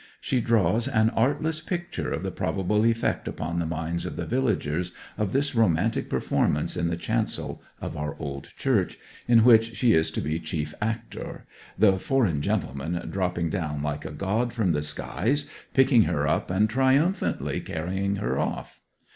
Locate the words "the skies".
14.71-15.47